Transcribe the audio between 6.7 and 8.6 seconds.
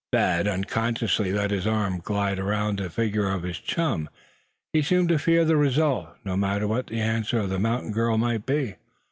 the answer of the mountain girl might